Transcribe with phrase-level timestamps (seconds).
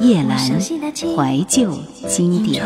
[0.00, 1.76] 叶阑怀旧
[2.08, 2.64] 经典。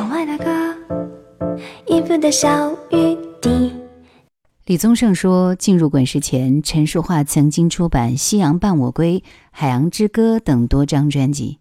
[4.66, 11.58] 李宗盛说，进入滚石前，陈淑桦曾经出版《夕阳伴我归》《海洋之歌》等多张专辑。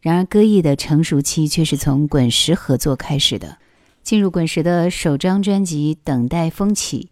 [0.00, 3.58] 然而，歌艺的成熟期却是从滚石合作开始的。
[4.04, 7.10] 进入滚石的首张专辑《等待风起》，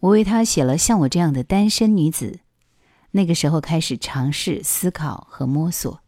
[0.00, 2.26] 我为他写了《像我这样的单身女子》。
[3.10, 6.03] 那个时候开始尝试思考和摸索。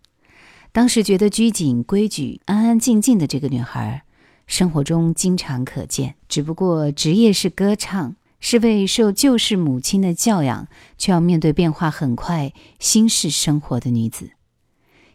[0.77, 4.05] 当时觉得拘谨、规矩、安安静静的这个女孩，
[4.47, 6.17] 生活中经常可见。
[6.29, 10.69] 只不过职业是歌唱，是位受旧式母亲的教养，
[10.99, 14.33] 却要面对变化很快、新式生活的女子。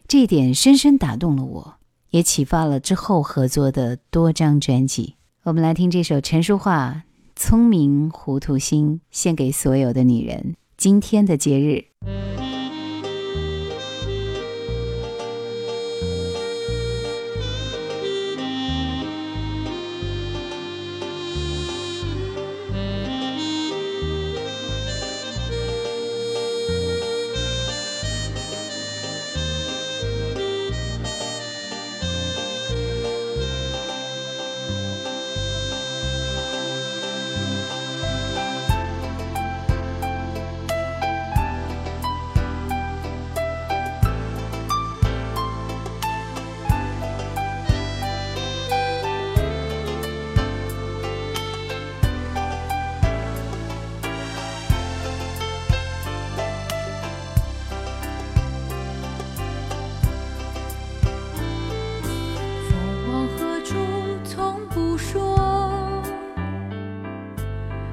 [0.08, 1.74] 这一点深深打动了我，
[2.10, 5.14] 也启发了之后合作的多张专辑。
[5.44, 7.04] 我们来听这首陈淑桦
[7.40, 10.56] 《聪明糊涂心》，献给所有的女人。
[10.76, 11.84] 今天的节日。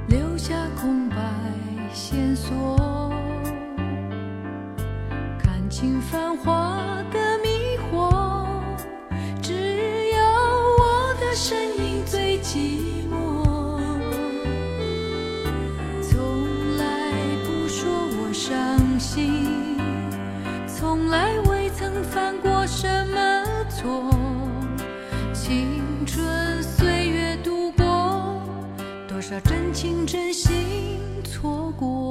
[0.10, 1.16] 留下空白
[1.94, 3.12] 线索，
[5.38, 6.89] 看清繁华。
[29.38, 32.10] 真情真心错过。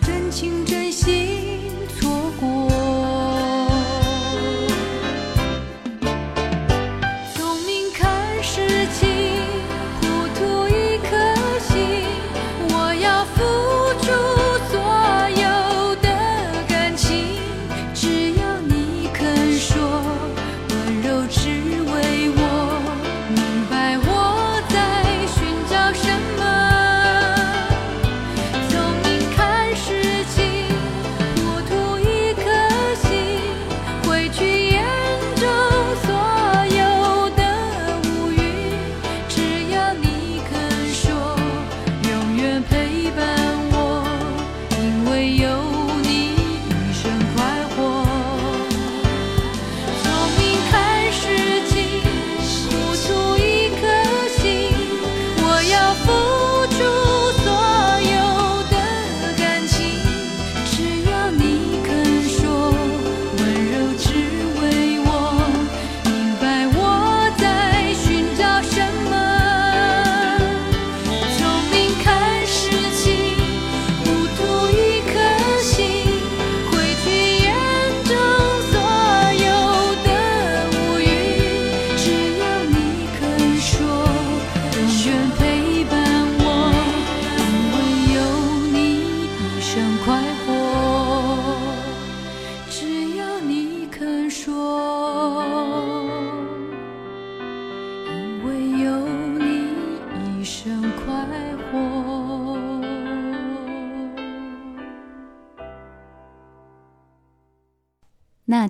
[0.00, 1.37] 真情真心。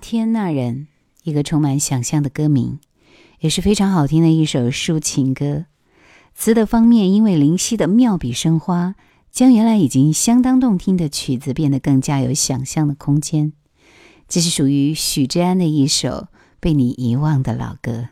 [0.09, 0.87] 天那人，
[1.21, 2.79] 一个充满想象的歌名，
[3.41, 5.65] 也是非常好听的一首抒情歌。
[6.33, 8.95] 词的方面，因为林夕的妙笔生花，
[9.29, 13.53] 将原来已经相当动听的曲子变得更加有想象的空间。
[14.27, 16.29] 这是属于许志安的一首
[16.59, 18.07] 被你遗忘的老歌。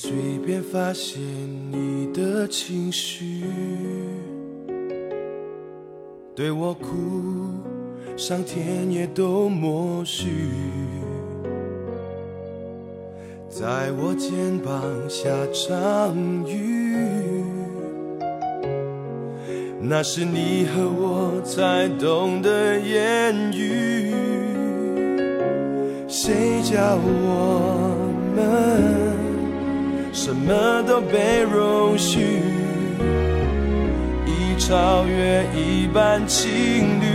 [0.00, 0.12] 随
[0.46, 3.42] 便发泄你的情绪，
[6.36, 6.86] 对我哭，
[8.16, 10.28] 上天也都默许，
[13.50, 16.16] 在我肩膀下长
[16.48, 16.94] 雨，
[19.80, 24.14] 那是你和我才懂的言语，
[26.06, 27.98] 谁叫我
[28.36, 29.07] 们？
[30.28, 32.20] 什么都被容许，
[34.26, 37.06] 已超越一般情侣。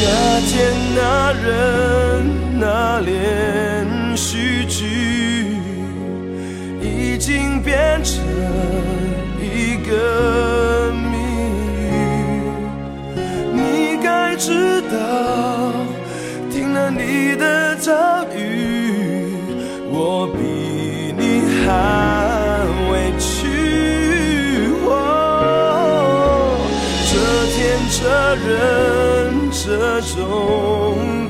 [0.00, 2.24] 那天那人
[2.58, 5.58] 那连续剧，
[6.80, 8.24] 已经变成
[9.42, 11.18] 一个谜
[11.82, 11.84] 语。
[13.52, 15.70] 你该知道，
[16.50, 18.23] 听了你的遭
[21.64, 21.72] 你还
[22.90, 23.48] 委屈，
[27.08, 27.14] 这
[27.54, 27.56] 天
[27.90, 28.04] 这
[28.36, 28.50] 人
[29.50, 30.20] 这种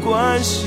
[0.02, 0.64] 关系，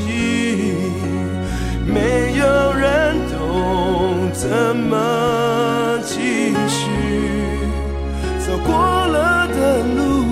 [1.86, 6.88] 没有人懂怎么继续。
[8.40, 10.24] 走过了的路，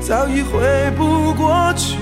[0.00, 1.94] 早已回不过去。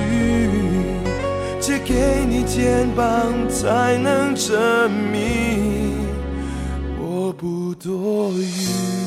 [1.60, 3.04] 借给你肩膀，
[3.50, 5.85] 才能证明
[7.86, 9.05] 多余。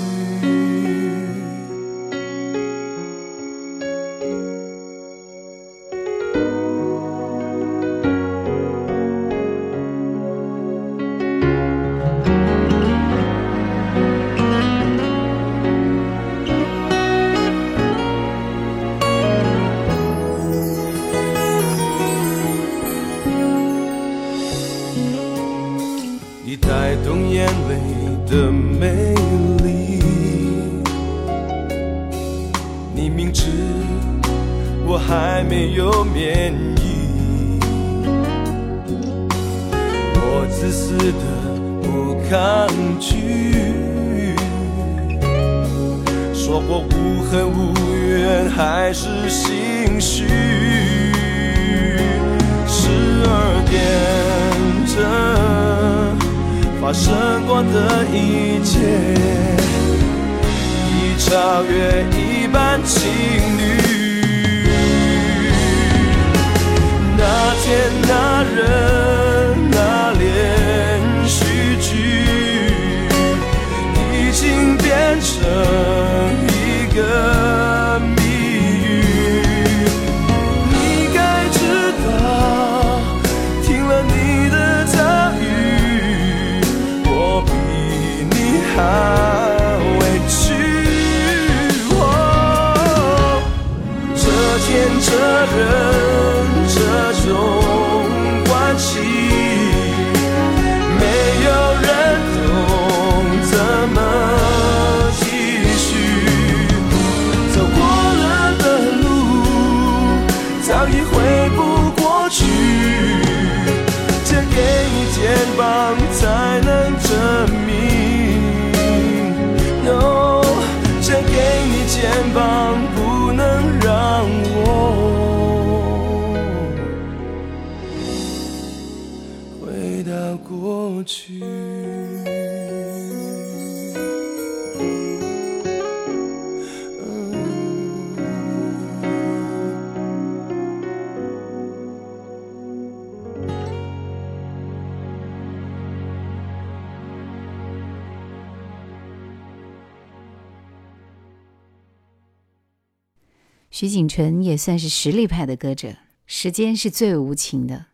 [153.79, 155.95] 徐锦纯也算是实力派的歌者，
[156.27, 157.85] 时间是最无情的，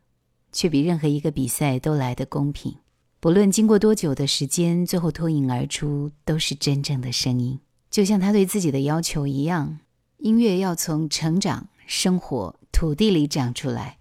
[0.52, 2.78] 却比任何一个比赛都来得公平。
[3.20, 7.60] 不论经过多久的时间，最后脱颖而出都是真正的声音。
[7.92, 9.78] 就像他对自己的要求一样，
[10.18, 14.00] 音乐要从成长、生活、土地里长出来。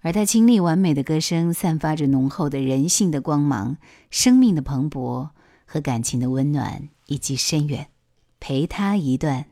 [0.00, 3.76] 而他清丽完美的歌声，散发着浓厚的人性的光芒、
[4.10, 5.28] 生命的蓬勃
[5.66, 7.88] 和感情的温暖以及深远。
[8.40, 9.48] 陪他一段。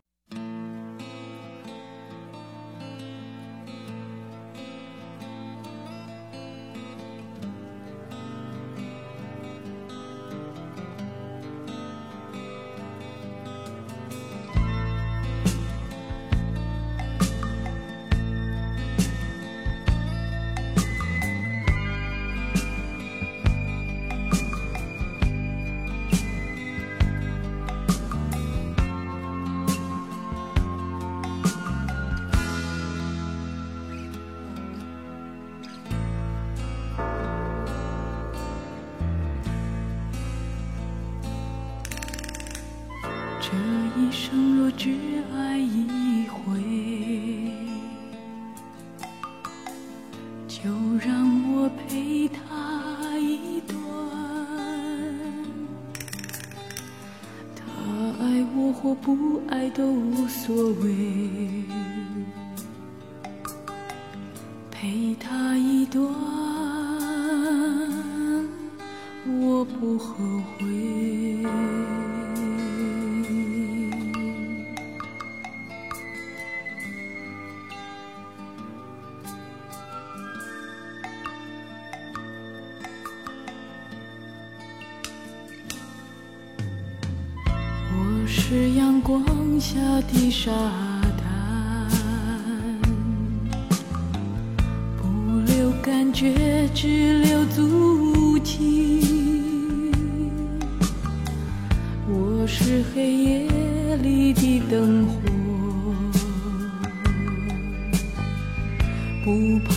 [50.63, 50.71] 就
[51.07, 53.77] 让我陪他一段。
[57.55, 57.63] 他
[58.25, 60.95] 爱我或不爱都无所谓，
[64.71, 66.03] 陪他一段，
[69.27, 70.15] 我不后
[70.59, 70.86] 悔。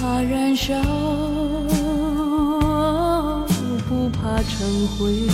[0.10, 0.74] 怕燃烧，
[3.88, 5.28] 不怕成灰。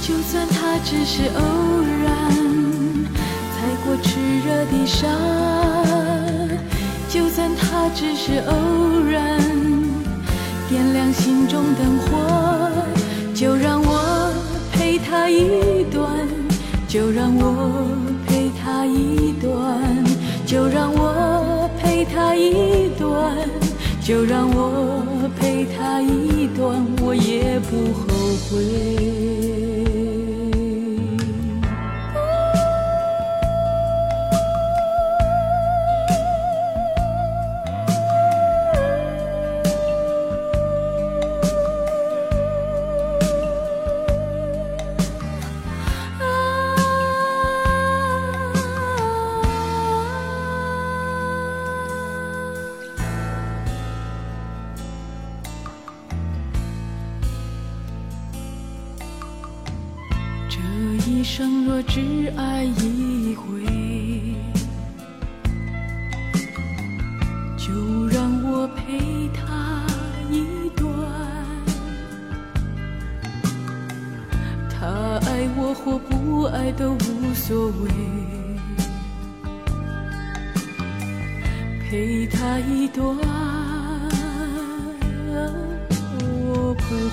[0.00, 1.42] 就算它只是偶
[2.02, 2.08] 然，
[3.52, 5.06] 踩过炽热的沙；
[7.72, 9.40] 他只是偶然，
[10.68, 12.70] 点亮心中灯火。
[13.34, 14.30] 就让我
[14.70, 16.28] 陪他一段，
[16.86, 17.88] 就让我
[18.26, 20.04] 陪他一段，
[20.44, 23.38] 就让我陪他一段，
[24.02, 25.02] 就让我
[25.40, 28.04] 陪他一段，我也不后
[28.50, 28.81] 悔。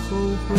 [0.08, 0.16] 后
[0.48, 0.50] 悔。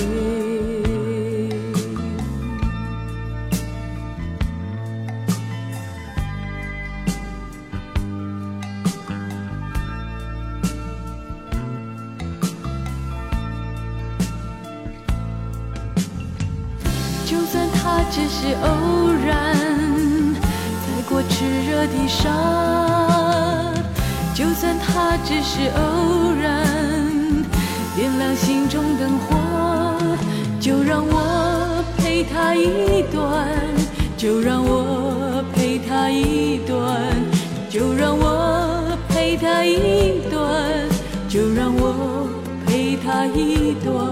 [17.27, 18.67] 就算它只是偶
[19.25, 19.55] 然，
[20.83, 21.33] 踩过炽
[21.69, 22.29] 热的沙；
[24.35, 25.81] 就算它只是偶，
[28.71, 29.37] 中灯火。
[30.61, 33.49] 就让我陪他一段，
[34.17, 37.01] 就让我陪他一段，
[37.71, 40.89] 就让我陪他一段，
[41.29, 42.29] 就让我
[42.67, 44.10] 陪他一段，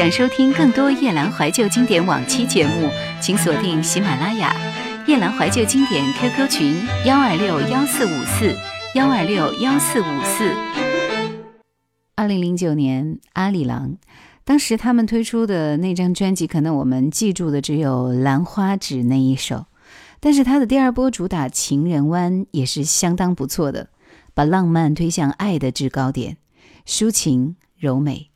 [0.00, 2.88] 想收听更多夜兰怀旧经典往期节目，
[3.20, 4.56] 请锁定喜马拉雅
[5.06, 8.56] 夜兰怀旧经典 QQ 群幺二六幺四五四
[8.94, 10.54] 幺二六幺四五四。
[12.14, 13.98] 二零零九年，阿里郎，
[14.42, 19.66] 当时他们推出的那张专辑，可能我们记住的只有《兰花指》那一首，
[20.18, 23.90] 但是他的第二波主打《情人湾》也是相当不错的，
[24.32, 26.38] 把浪漫推向爱的制高点，
[26.86, 28.29] 抒情柔美。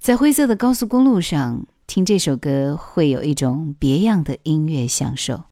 [0.00, 5.49] 在灰色的高速公路上听这首歌，会有一种别样的音乐享受。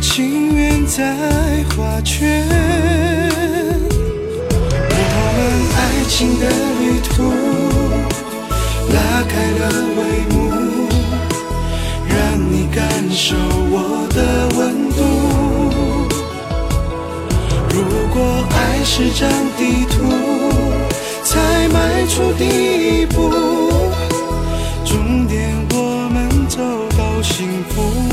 [0.00, 1.14] 情愿在
[1.70, 2.46] 画圈。
[4.90, 5.02] 我
[5.36, 5.38] 们
[5.76, 6.44] 爱情的
[6.80, 7.12] 旅途
[8.94, 8.96] 拉
[9.28, 9.62] 开了
[9.96, 10.00] 帷
[10.32, 10.36] 幕，
[12.08, 12.16] 让
[12.50, 12.78] 你感
[13.10, 13.36] 受
[13.70, 13.76] 我
[14.14, 14.18] 的
[14.56, 14.58] 温
[14.90, 14.98] 度。
[17.70, 17.76] 如
[18.14, 18.16] 果
[18.50, 19.96] 爱是张地图。
[21.24, 22.44] 才迈出第
[23.02, 23.30] 一步，
[24.82, 26.58] 终点我们走
[26.96, 28.07] 到幸福。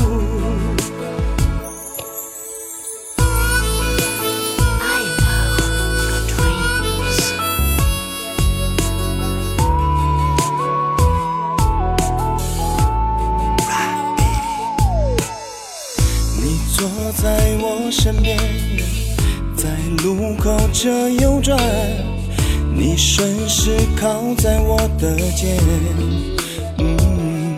[20.76, 21.58] 车右转。
[22.74, 25.56] 你顺势靠在我的肩，
[26.76, 27.56] 嗯，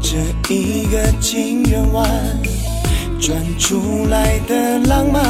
[0.00, 0.18] 这
[0.52, 2.10] 一个情人湾
[3.20, 5.22] 转出来的浪漫，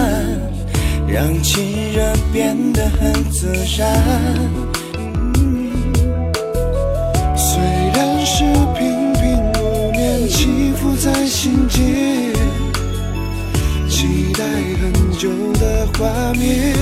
[1.07, 4.03] 让情人变得很自然。
[4.97, 5.93] 嗯
[7.37, 7.61] 虽
[7.95, 8.43] 然是
[8.79, 12.33] 平平无念，起伏在心间，
[14.03, 14.43] 期待
[14.81, 14.83] 很
[15.17, 16.75] 久的画面。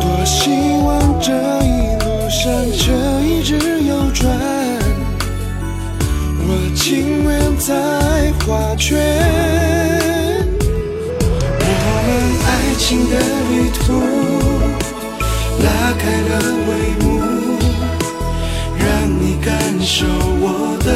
[0.00, 0.48] 多希
[0.86, 1.30] 望这
[1.66, 1.68] 一
[2.00, 2.40] 路上
[2.78, 2.80] 车
[3.20, 4.26] 一直右转，
[6.46, 7.28] 我情愿
[7.58, 8.88] 在画圈。
[11.60, 11.64] 我
[12.06, 12.08] 们
[12.48, 13.12] 爱情的
[13.50, 13.84] 旅途
[15.62, 16.32] 拉开了
[16.64, 16.70] 帷
[17.04, 17.06] 幕，
[18.78, 18.88] 让
[19.20, 20.06] 你感受
[20.40, 20.46] 我
[20.82, 20.88] 的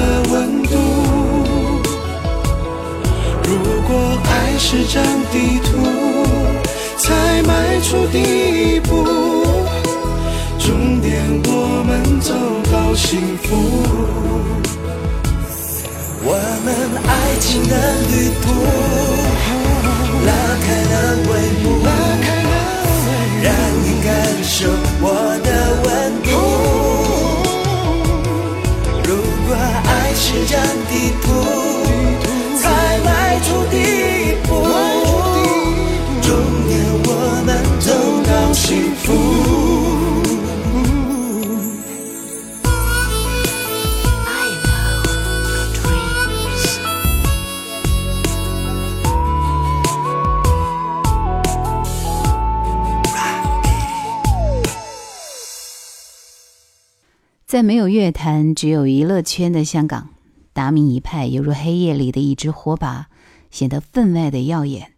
[4.64, 5.70] 是张地图。
[6.96, 9.04] 才迈出第一步，
[10.56, 11.50] 终点我
[11.84, 12.32] 们走
[12.70, 13.44] 到幸福。
[16.24, 16.30] 我
[16.64, 16.68] 们
[17.04, 17.74] 爱情的
[18.08, 18.44] 旅途
[20.26, 20.30] 拉
[20.64, 20.94] 开了
[21.26, 21.28] 帷
[21.64, 21.64] 幕，
[23.42, 23.50] 让
[23.82, 24.08] 你感
[24.44, 24.56] 受
[57.44, 60.08] 在没有乐坛、只有娱乐圈的香港，
[60.54, 63.08] 达明一派犹如黑夜里的一支火把，
[63.50, 64.92] 显得分外的耀眼，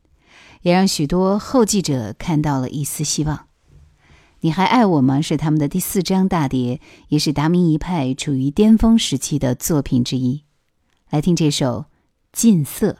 [0.63, 3.49] 也让许多后继者看到了一丝希望。
[4.45, 5.23] 你还爱我吗？
[5.23, 6.79] 是他们的第四张大碟，
[7.09, 10.43] 也是达明一派处于巅峰时期的作品之一。
[11.09, 11.81] 来听这首
[12.31, 12.93] 《近色》。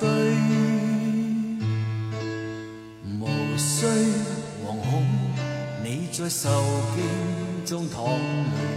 [0.00, 0.08] 对，
[3.20, 3.22] 无
[3.56, 3.86] 需
[4.64, 5.06] 惶恐，
[5.82, 6.48] 你在受
[6.94, 6.98] 惊
[7.64, 8.73] 中淌泪，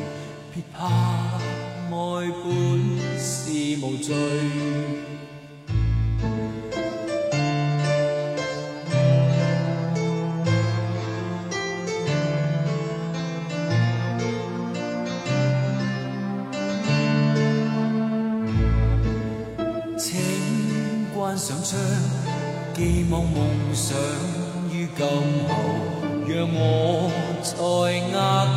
[22.87, 23.97] 寄望梦想
[24.71, 25.51] 于今后，
[26.25, 27.11] 让我
[27.43, 28.15] 再握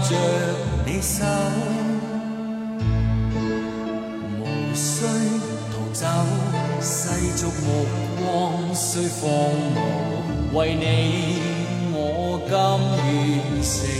[0.08, 0.10] 着
[0.86, 1.24] 你手，
[4.38, 4.40] 无
[4.72, 5.04] 需
[5.72, 6.06] 逃走，
[6.80, 7.66] 世俗目
[8.20, 9.20] 光虽荒
[9.74, 9.76] 芜，
[10.56, 10.84] 为你
[11.92, 12.54] 我甘
[13.10, 13.10] 愿
[13.60, 13.99] 成。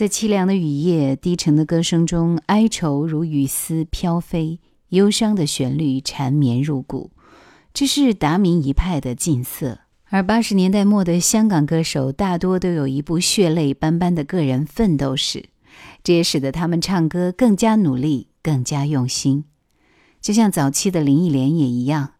[0.00, 4.58] 在凄凉的雨夜，低沉的歌声中，哀愁如雨丝飘飞，
[4.88, 7.10] 忧伤的旋律缠绵入骨。
[7.74, 9.80] 这是达明一派的劲色。
[10.04, 15.50] 而八十年代末的香港歌手，大多都有一部血泪斑斑的个人奋斗史，
[16.02, 19.44] 这也使得他们唱歌更加努力，更加用心。
[20.22, 22.14] 就像早期的林忆莲也一样，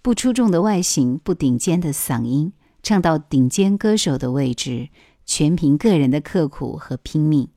[0.00, 4.90] 不出众的外形，不顶尖的嗓音，唱到顶尖歌手的位置。
[5.24, 7.48] 全凭个人的刻苦和拼命，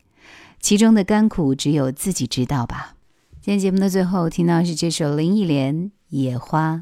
[0.59, 2.95] 其中的甘苦只有自己知道吧。
[3.41, 5.75] 今天节目的最后，听到是这首林忆莲
[6.09, 6.75] 《野花》。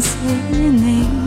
[0.00, 1.17] 写你，